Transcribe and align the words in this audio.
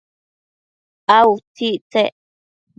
a 1.15 1.17
utsictsec? 1.31 2.13